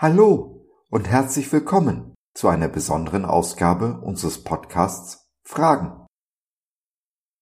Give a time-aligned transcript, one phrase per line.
[0.00, 6.06] Hallo und herzlich willkommen zu einer besonderen Ausgabe unseres Podcasts Fragen.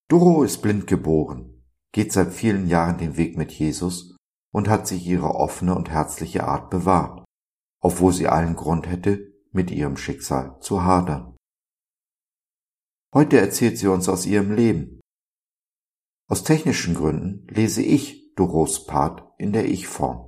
[0.08, 4.16] Doro ist blind geboren, geht seit vielen Jahren den Weg mit Jesus
[4.54, 7.26] und hat sich ihre offene und herzliche Art bewahrt,
[7.82, 11.36] obwohl sie allen Grund hätte, mit ihrem Schicksal zu hadern.
[13.12, 15.02] Heute erzählt sie uns aus ihrem Leben.
[16.26, 20.25] Aus technischen Gründen lese ich Doros Part in der Ich-Form.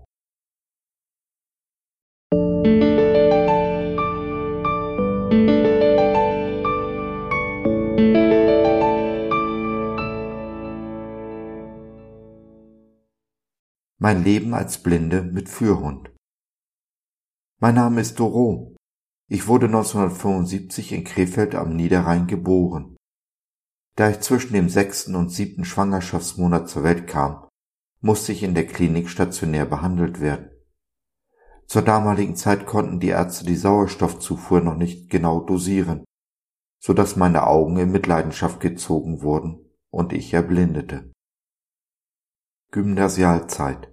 [14.00, 16.14] Mein Leben als Blinde mit Führhund.
[17.60, 18.76] Mein Name ist Doro.
[19.28, 22.96] Ich wurde 1975 in Krefeld am Niederrhein geboren.
[23.96, 27.48] Da ich zwischen dem sechsten und siebten Schwangerschaftsmonat zur Welt kam,
[28.00, 30.50] musste ich in der Klinik stationär behandelt werden.
[31.66, 36.04] Zur damaligen Zeit konnten die Ärzte die Sauerstoffzufuhr noch nicht genau dosieren,
[36.78, 39.58] so dass meine Augen in Mitleidenschaft gezogen wurden
[39.90, 41.10] und ich erblindete.
[42.70, 43.90] Gymnasialzeit.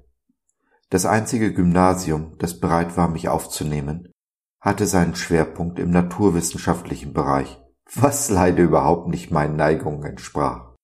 [0.89, 4.11] Das einzige Gymnasium, das bereit war, mich aufzunehmen,
[4.59, 7.57] hatte seinen Schwerpunkt im naturwissenschaftlichen Bereich,
[7.93, 10.75] was leider überhaupt nicht meinen Neigungen entsprach.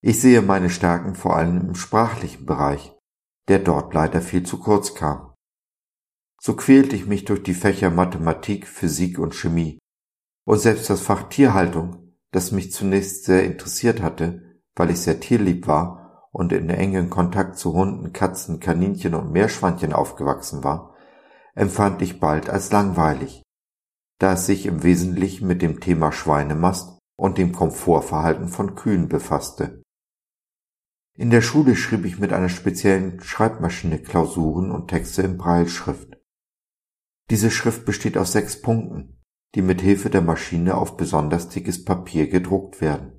[0.00, 2.96] Ich sehe meine Stärken vor allem im sprachlichen Bereich,
[3.48, 5.34] der dort leider viel zu kurz kam.
[6.40, 9.80] So quälte ich mich durch die Fächer Mathematik, Physik und Chemie,
[10.44, 15.66] und selbst das Fach Tierhaltung, das mich zunächst sehr interessiert hatte, weil ich sehr tierlieb
[15.66, 16.01] war,
[16.32, 20.94] und in engen Kontakt zu Hunden, Katzen, Kaninchen und Meerschweinchen aufgewachsen war,
[21.54, 23.42] empfand ich bald als langweilig,
[24.18, 29.82] da es sich im Wesentlichen mit dem Thema Schweinemast und dem Komfortverhalten von Kühen befasste.
[31.14, 36.16] In der Schule schrieb ich mit einer speziellen Schreibmaschine Klausuren und Texte in Breilschrift.
[37.30, 39.20] Diese Schrift besteht aus sechs Punkten,
[39.54, 43.18] die mit Hilfe der Maschine auf besonders dickes Papier gedruckt werden.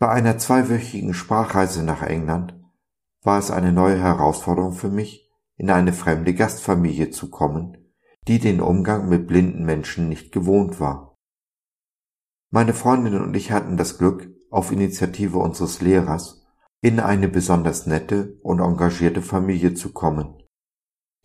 [0.00, 2.58] Bei einer zweiwöchigen Sprachreise nach England
[3.22, 7.76] war es eine neue Herausforderung für mich, in eine fremde Gastfamilie zu kommen,
[8.26, 11.18] die den Umgang mit blinden Menschen nicht gewohnt war.
[12.50, 16.46] Meine Freundin und ich hatten das Glück, auf Initiative unseres Lehrers
[16.80, 20.42] in eine besonders nette und engagierte Familie zu kommen,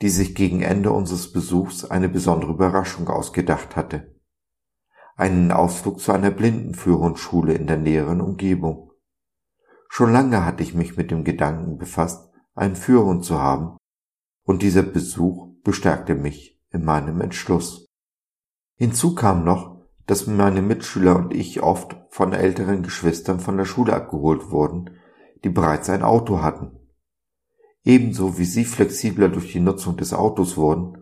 [0.01, 4.14] die sich gegen Ende unseres Besuchs eine besondere Überraschung ausgedacht hatte
[5.15, 8.91] einen Ausflug zu einer Blindenführungsschule in der näheren Umgebung.
[9.87, 13.77] Schon lange hatte ich mich mit dem Gedanken befasst, einen Führhund zu haben,
[14.43, 17.87] und dieser Besuch bestärkte mich in meinem Entschluss.
[18.75, 23.93] Hinzu kam noch, dass meine Mitschüler und ich oft von älteren Geschwistern von der Schule
[23.93, 24.97] abgeholt wurden,
[25.43, 26.77] die bereits ein Auto hatten.
[27.83, 30.97] Ebenso wie sie flexibler durch die Nutzung des Autos wurden,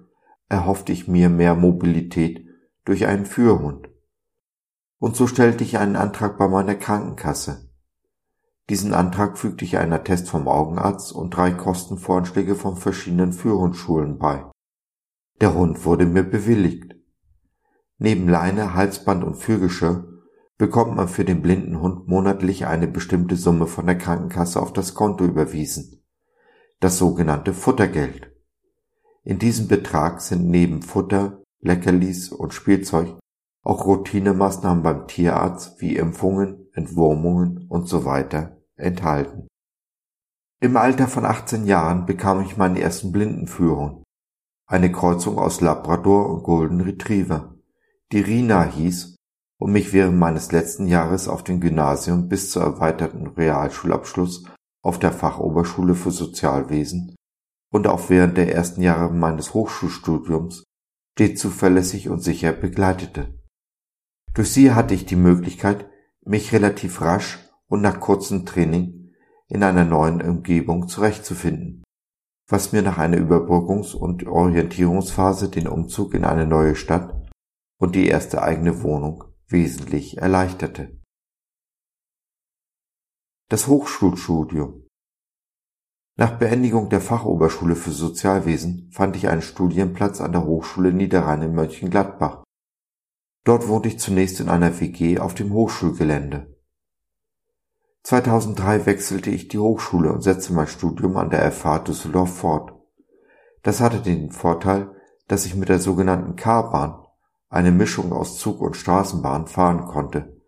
[0.49, 2.45] erhoffte ich mir mehr Mobilität
[2.85, 3.89] durch einen Führhund
[5.03, 7.69] und so stellte ich einen Antrag bei meiner Krankenkasse.
[8.69, 14.45] Diesen Antrag fügte ich einer Test vom Augenarzt und drei Kostenvoranschläge von verschiedenen Führhundschulen bei.
[15.41, 16.95] Der Hund wurde mir bewilligt.
[17.97, 20.07] Neben Leine, Halsband und Führgeschirr
[20.57, 24.93] bekommt man für den blinden Hund monatlich eine bestimmte Summe von der Krankenkasse auf das
[24.93, 26.01] Konto überwiesen.
[26.79, 28.31] Das sogenannte Futtergeld.
[29.25, 33.17] In diesem Betrag sind neben Futter, Leckerlis und Spielzeug
[33.63, 38.23] auch Routinemaßnahmen beim Tierarzt wie Impfungen, Entwurmungen usw.
[38.75, 39.47] enthalten.
[40.61, 44.03] Im Alter von 18 Jahren bekam ich meinen ersten Blindenführung,
[44.67, 47.55] eine Kreuzung aus Labrador und Golden Retriever,
[48.11, 49.15] die Rina hieß
[49.59, 54.45] und mich während meines letzten Jahres auf dem Gymnasium bis zur erweiterten Realschulabschluss
[54.83, 57.15] auf der Fachoberschule für Sozialwesen
[57.71, 60.63] und auch während der ersten Jahre meines Hochschulstudiums
[61.13, 63.42] stets zuverlässig und sicher begleitete.
[64.33, 65.89] Durch sie hatte ich die Möglichkeit,
[66.25, 69.13] mich relativ rasch und nach kurzem Training
[69.47, 71.83] in einer neuen Umgebung zurechtzufinden,
[72.47, 77.29] was mir nach einer Überbrückungs- und Orientierungsphase den Umzug in eine neue Stadt
[77.79, 80.99] und die erste eigene Wohnung wesentlich erleichterte.
[83.49, 84.87] Das Hochschulstudium
[86.17, 91.53] Nach Beendigung der Fachoberschule für Sozialwesen fand ich einen Studienplatz an der Hochschule Niederrhein in
[91.53, 92.42] Mönchengladbach
[93.43, 96.55] Dort wohnte ich zunächst in einer WG auf dem Hochschulgelände.
[98.03, 102.73] 2003 wechselte ich die Hochschule und setzte mein Studium an der FH Düsseldorf fort.
[103.61, 104.91] Das hatte den Vorteil,
[105.27, 107.05] dass ich mit der sogenannten K-Bahn,
[107.49, 110.41] eine Mischung aus Zug und Straßenbahn, fahren konnte,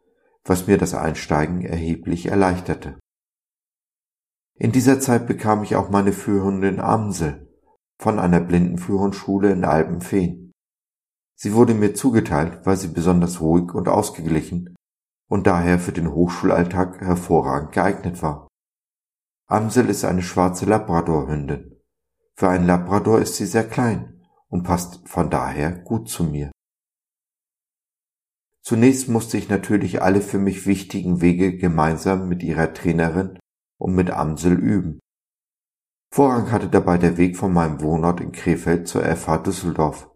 [0.44, 3.00] was mir das Einsteigen erheblich erleichterte.
[4.56, 7.54] In dieser Zeit bekam ich auch meine Führhundin Amsel
[7.98, 10.45] von einer Blindenführungsschule in Alpenfehn.
[11.36, 14.76] Sie wurde mir zugeteilt, weil sie besonders ruhig und ausgeglichen
[15.30, 18.48] und daher für den Hochschulalltag hervorragend geeignet war.
[19.48, 21.80] Amsel ist eine schwarze Labradorhündin.
[22.36, 26.52] Für einen Labrador ist sie sehr klein und passt von daher gut zu mir.
[28.64, 33.38] Zunächst musste ich natürlich alle für mich wichtigen Wege gemeinsam mit ihrer Trainerin
[33.78, 35.00] und mit Amsel üben.
[36.12, 40.10] Vorrang hatte dabei der Weg von meinem Wohnort in Krefeld zur FH Düsseldorf.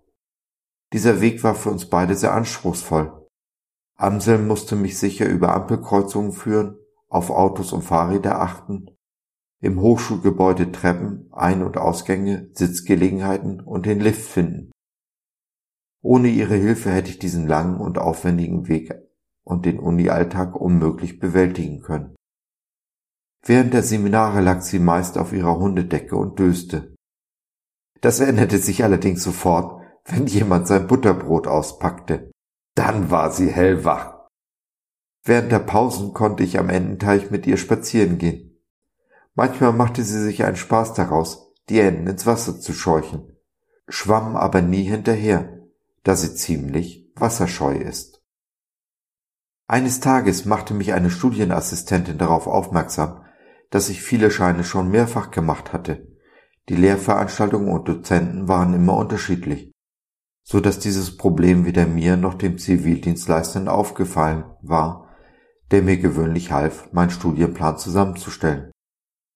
[0.94, 3.28] Dieser Weg war für uns beide sehr anspruchsvoll.
[3.96, 6.78] Amsel musste mich sicher über Ampelkreuzungen führen,
[7.10, 8.90] auf Autos und Fahrräder achten,
[9.62, 14.72] im Hochschulgebäude Treppen, Ein- und Ausgänge, Sitzgelegenheiten und den Lift finden.
[16.02, 18.94] Ohne ihre Hilfe hätte ich diesen langen und aufwendigen Weg
[19.44, 22.16] und den Uni-Alltag unmöglich bewältigen können.
[23.46, 26.96] Während der Seminare lag sie meist auf ihrer Hundedecke und döste.
[28.02, 29.79] Das änderte sich allerdings sofort,
[30.10, 32.32] wenn jemand sein Butterbrot auspackte.
[32.76, 34.28] Dann war sie hellwach.
[35.24, 38.64] Während der Pausen konnte ich am Ententeich mit ihr spazieren gehen.
[39.36, 43.38] Manchmal machte sie sich einen Spaß daraus, die Enten ins Wasser zu scheuchen,
[43.88, 45.60] schwamm aber nie hinterher,
[46.04, 48.24] da sie ziemlich wasserscheu ist.
[49.68, 53.24] Eines Tages machte mich eine Studienassistentin darauf aufmerksam,
[53.70, 56.08] dass ich viele Scheine schon mehrfach gemacht hatte.
[56.70, 59.72] Die Lehrveranstaltungen und Dozenten waren immer unterschiedlich,
[60.50, 65.08] so dass dieses Problem weder mir noch dem Zivildienstleistern aufgefallen war,
[65.70, 68.72] der mir gewöhnlich half, meinen Studienplan zusammenzustellen.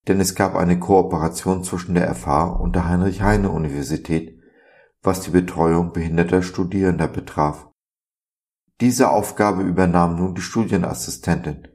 [0.07, 4.41] Denn es gab eine Kooperation zwischen der FH und der Heinrich-Heine-Universität,
[5.03, 7.69] was die Betreuung behinderter Studierender betraf.
[8.81, 11.67] Diese Aufgabe übernahm nun die Studienassistentin,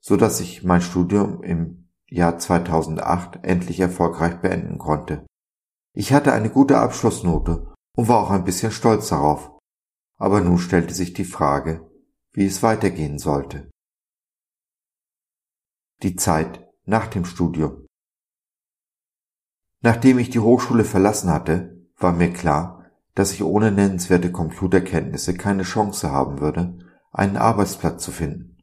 [0.00, 5.26] so dass ich mein Studium im Jahr 2008 endlich erfolgreich beenden konnte.
[5.92, 9.58] Ich hatte eine gute Abschlussnote und war auch ein bisschen stolz darauf.
[10.18, 11.90] Aber nun stellte sich die Frage,
[12.30, 13.72] wie es weitergehen sollte.
[16.04, 17.86] Die Zeit nach dem Studium.
[19.80, 22.86] Nachdem ich die Hochschule verlassen hatte, war mir klar,
[23.16, 26.78] dass ich ohne nennenswerte Computerkenntnisse keine Chance haben würde,
[27.10, 28.62] einen Arbeitsplatz zu finden.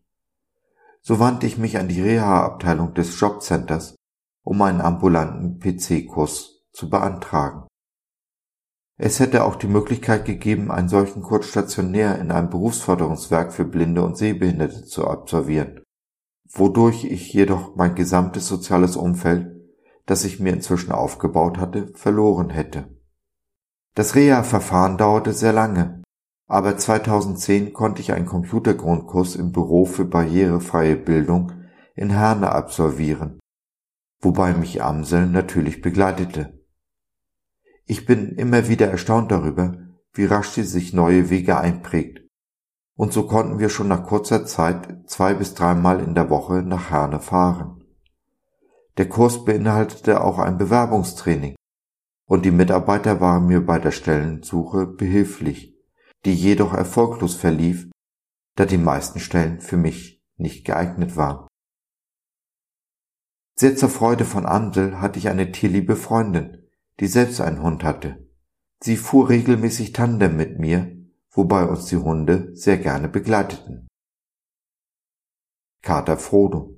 [1.01, 3.97] So wandte ich mich an die Reha-Abteilung des Jobcenters,
[4.43, 7.67] um einen ambulanten PC-Kurs zu beantragen.
[8.97, 14.03] Es hätte auch die Möglichkeit gegeben, einen solchen Kurs stationär in einem Berufsförderungswerk für Blinde
[14.03, 15.81] und Sehbehinderte zu absolvieren,
[16.49, 19.53] wodurch ich jedoch mein gesamtes soziales Umfeld,
[20.05, 22.87] das ich mir inzwischen aufgebaut hatte, verloren hätte.
[23.95, 26.01] Das Reha-Verfahren dauerte sehr lange,
[26.47, 31.51] aber 2010 konnte ich einen Computergrundkurs im Büro für barrierefreie Bildung
[31.95, 33.39] in Herne absolvieren,
[34.21, 36.54] wobei mich Amsel natürlich begleitete.
[37.87, 39.77] Ich bin immer wieder erstaunt darüber,
[40.13, 42.21] wie rasch sie sich neue Wege einprägt.
[42.97, 46.89] Und so konnten wir schon nach kurzer Zeit zwei bis dreimal in der Woche nach
[46.89, 47.83] Herne fahren.
[48.97, 51.55] Der Kurs beinhaltete auch ein Bewerbungstraining,
[52.27, 55.77] und die Mitarbeiter waren mir bei der Stellensuche behilflich,
[56.23, 57.91] die jedoch erfolglos verlief,
[58.55, 61.47] da die meisten Stellen für mich nicht geeignet waren.
[63.57, 66.64] Sehr zur Freude von Andel hatte ich eine tierliebe Freundin,
[66.99, 68.27] die selbst einen Hund hatte.
[68.81, 70.95] Sie fuhr regelmäßig Tandem mit mir,
[71.31, 73.87] wobei uns die Hunde sehr gerne begleiteten.
[75.81, 76.75] Kater Frodo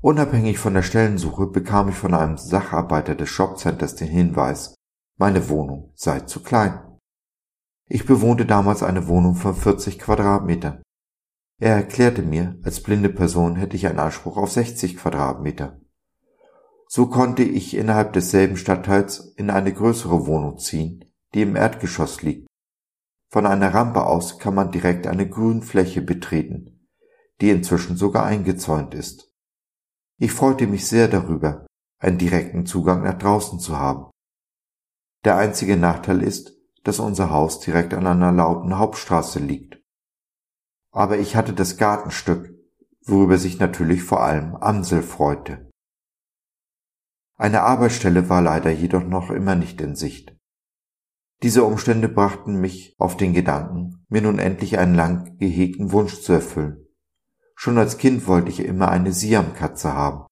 [0.00, 4.74] Unabhängig von der Stellensuche bekam ich von einem Sacharbeiter des Shopcenters den Hinweis,
[5.18, 6.98] meine Wohnung sei zu klein.
[7.90, 10.82] Ich bewohnte damals eine Wohnung von 40 Quadratmetern.
[11.60, 15.80] Er erklärte mir, als blinde Person hätte ich einen Anspruch auf 60 Quadratmeter.
[16.90, 21.04] So konnte ich innerhalb desselben Stadtteils in eine größere Wohnung ziehen,
[21.34, 22.48] die im Erdgeschoss liegt.
[23.30, 26.88] Von einer Rampe aus kann man direkt eine Grünfläche betreten,
[27.42, 29.30] die inzwischen sogar eingezäunt ist.
[30.18, 31.66] Ich freute mich sehr darüber,
[31.98, 34.10] einen direkten Zugang nach draußen zu haben.
[35.24, 39.78] Der einzige Nachteil ist, dass unser Haus direkt an einer lauten Hauptstraße liegt.
[40.90, 42.54] Aber ich hatte das Gartenstück,
[43.04, 45.67] worüber sich natürlich vor allem Amsel freute.
[47.38, 50.36] Eine Arbeitsstelle war leider jedoch noch immer nicht in Sicht.
[51.44, 56.32] Diese Umstände brachten mich auf den Gedanken, mir nun endlich einen lang gehegten Wunsch zu
[56.32, 56.84] erfüllen.
[57.54, 60.26] Schon als Kind wollte ich immer eine Siamkatze haben.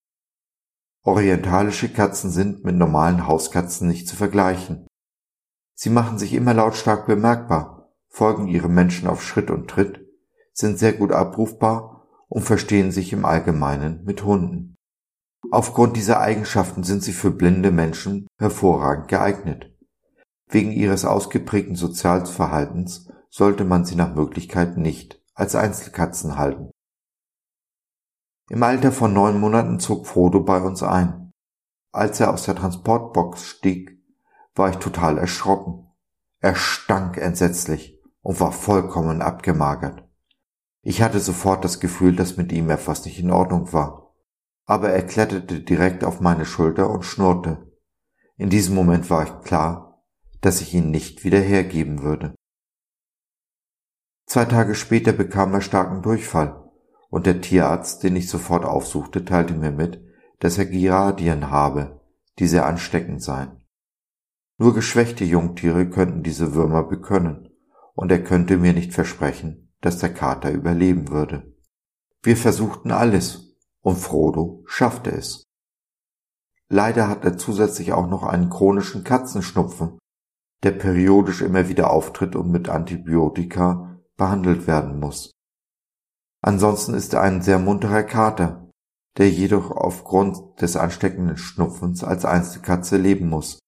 [1.02, 4.88] Orientalische Katzen sind mit normalen Hauskatzen nicht zu vergleichen.
[5.74, 10.04] Sie machen sich immer lautstark bemerkbar, folgen ihrem Menschen auf Schritt und Tritt,
[10.52, 14.75] sind sehr gut abrufbar und verstehen sich im Allgemeinen mit Hunden.
[15.50, 19.72] Aufgrund dieser Eigenschaften sind sie für blinde Menschen hervorragend geeignet.
[20.48, 26.70] Wegen ihres ausgeprägten Sozialverhaltens sollte man sie nach Möglichkeit nicht als Einzelkatzen halten.
[28.48, 31.32] Im Alter von neun Monaten zog Frodo bei uns ein.
[31.92, 34.02] Als er aus der Transportbox stieg,
[34.54, 35.90] war ich total erschrocken.
[36.40, 40.08] Er stank entsetzlich und war vollkommen abgemagert.
[40.82, 44.05] Ich hatte sofort das Gefühl, dass mit ihm etwas nicht in Ordnung war.
[44.66, 47.72] Aber er kletterte direkt auf meine Schulter und schnurrte.
[48.36, 50.04] In diesem Moment war ich klar,
[50.40, 52.34] dass ich ihn nicht wieder hergeben würde.
[54.26, 56.64] Zwei Tage später bekam er starken Durchfall,
[57.08, 60.04] und der Tierarzt, den ich sofort aufsuchte, teilte mir mit,
[60.40, 62.00] dass er Giardien habe,
[62.38, 63.64] die sehr ansteckend seien.
[64.58, 67.50] Nur geschwächte Jungtiere könnten diese Würmer bekönnen,
[67.94, 71.54] und er könnte mir nicht versprechen, dass der Kater überleben würde.
[72.22, 73.45] Wir versuchten alles,
[73.86, 75.44] und Frodo schaffte es.
[76.68, 79.96] Leider hat er zusätzlich auch noch einen chronischen Katzenschnupfen,
[80.64, 85.30] der periodisch immer wieder auftritt und mit Antibiotika behandelt werden muss.
[86.42, 88.68] Ansonsten ist er ein sehr munterer Kater,
[89.18, 93.60] der jedoch aufgrund des ansteckenden Schnupfens als Einzelkatze leben muss.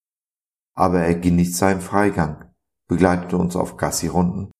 [0.74, 2.52] Aber er genießt seinen Freigang,
[2.88, 4.50] begleitet uns auf Gassi-Runden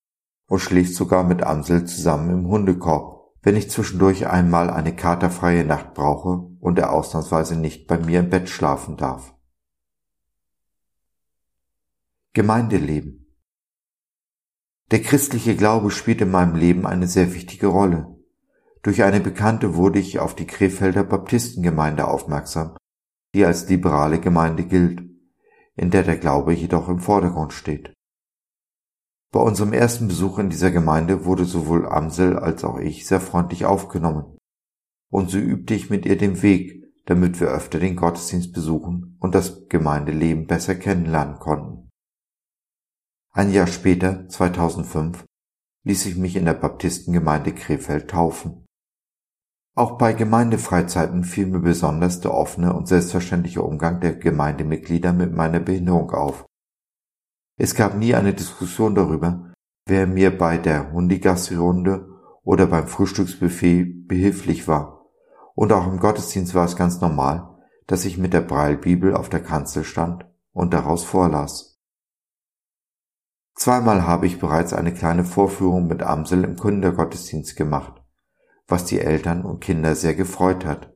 [0.49, 5.93] und schläft sogar mit Amsel zusammen im Hundekorb, wenn ich zwischendurch einmal eine katerfreie Nacht
[5.93, 9.33] brauche und er ausnahmsweise nicht bei mir im Bett schlafen darf.
[12.33, 13.33] Gemeindeleben
[14.91, 18.15] Der christliche Glaube spielt in meinem Leben eine sehr wichtige Rolle.
[18.81, 22.77] Durch eine Bekannte wurde ich auf die Krefelder Baptistengemeinde aufmerksam,
[23.33, 25.01] die als liberale Gemeinde gilt,
[25.75, 27.93] in der der Glaube jedoch im Vordergrund steht.
[29.31, 33.65] Bei unserem ersten Besuch in dieser Gemeinde wurde sowohl Amsel als auch ich sehr freundlich
[33.65, 34.37] aufgenommen,
[35.11, 39.35] und so übte ich mit ihr den Weg, damit wir öfter den Gottesdienst besuchen und
[39.35, 41.89] das Gemeindeleben besser kennenlernen konnten.
[43.31, 45.25] Ein Jahr später, 2005,
[45.83, 48.65] ließ ich mich in der Baptistengemeinde Krefeld taufen.
[49.75, 55.59] Auch bei Gemeindefreizeiten fiel mir besonders der offene und selbstverständliche Umgang der Gemeindemitglieder mit meiner
[55.59, 56.45] Behinderung auf.
[57.59, 59.53] Es gab nie eine Diskussion darüber,
[59.85, 62.09] wer mir bei der Hundigassi-Runde
[62.41, 65.05] oder beim Frühstücksbuffet behilflich war.
[65.53, 67.47] Und auch im Gottesdienst war es ganz normal,
[67.85, 71.79] dass ich mit der Breilbibel auf der Kanzel stand und daraus vorlas.
[73.53, 77.99] Zweimal habe ich bereits eine kleine Vorführung mit Amsel im Kindergottesdienst gemacht
[78.69, 80.93] was die Eltern und Kinder sehr gefreut hat.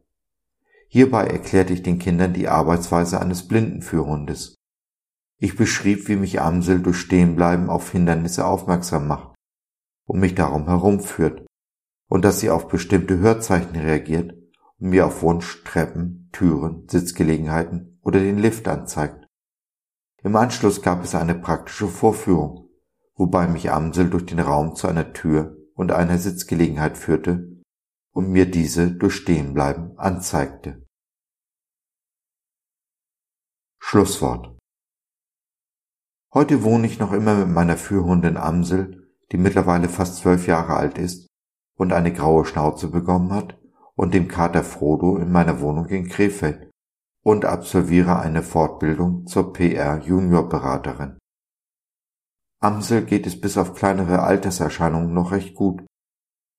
[0.88, 4.56] Hierbei erklärte ich den Kindern die Arbeitsweise eines Blindenführhundes.
[5.40, 9.36] Ich beschrieb, wie mich Amsel durch Stehenbleiben auf Hindernisse aufmerksam macht
[10.06, 11.46] und mich darum herumführt
[12.10, 14.34] und dass sie auf bestimmte Hörzeichen reagiert
[14.80, 19.28] und mir auf Wunsch Treppen, Türen, Sitzgelegenheiten oder den Lift anzeigt.
[20.24, 22.70] Im Anschluss gab es eine praktische Vorführung,
[23.16, 27.62] wobei mich Amsel durch den Raum zu einer Tür und einer Sitzgelegenheit führte
[28.14, 30.88] und mir diese durch Stehenbleiben anzeigte.
[33.80, 34.58] Schlusswort
[36.34, 40.98] Heute wohne ich noch immer mit meiner Führhundin Amsel, die mittlerweile fast zwölf Jahre alt
[40.98, 41.28] ist
[41.78, 43.60] und eine graue Schnauze bekommen hat,
[43.96, 46.72] und dem Kater Frodo in meiner Wohnung in Krefeld
[47.22, 51.20] und absolviere eine Fortbildung zur PR Junior Beraterin.
[52.60, 55.86] Amsel geht es bis auf kleinere Alterserscheinungen noch recht gut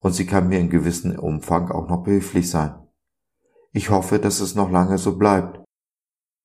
[0.01, 2.75] und sie kann mir in gewissem Umfang auch noch behilflich sein.
[3.73, 5.64] Ich hoffe, dass es noch lange so bleibt,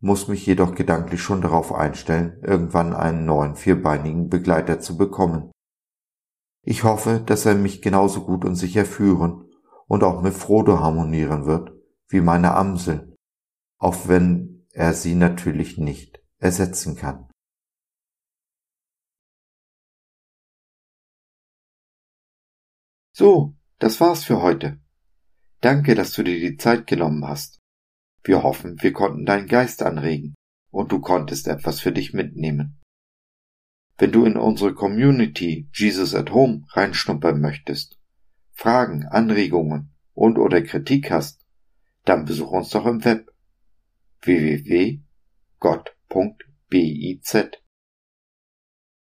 [0.01, 5.53] muss mich jedoch gedanklich schon darauf einstellen, irgendwann einen neuen vierbeinigen Begleiter zu bekommen.
[6.63, 9.45] Ich hoffe, dass er mich genauso gut und sicher führen
[9.87, 11.73] und auch mit Frodo harmonieren wird,
[12.09, 13.15] wie meine Amsel,
[13.79, 17.29] auch wenn er sie natürlich nicht ersetzen kann.
[23.13, 24.81] So, das war's für heute.
[25.61, 27.60] Danke, dass du dir die Zeit genommen hast.
[28.23, 30.35] Wir hoffen, wir konnten deinen Geist anregen
[30.71, 32.81] und du konntest etwas für dich mitnehmen.
[33.99, 37.99] Wenn du in unsere Community Jesus at Home reinschnuppern möchtest,
[38.53, 41.47] Fragen, Anregungen und oder Kritik hast,
[42.05, 43.31] dann besuch uns doch im Web
[44.23, 45.01] www.gott.biz.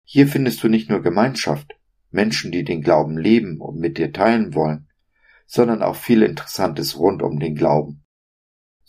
[0.02, 1.78] Hier findest du nicht nur Gemeinschaft,
[2.10, 4.88] Menschen, die den Glauben leben und mit dir teilen wollen,
[5.46, 8.04] sondern auch viel Interessantes rund um den Glauben.